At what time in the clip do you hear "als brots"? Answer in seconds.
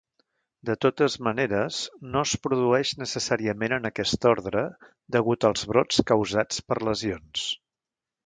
5.51-6.03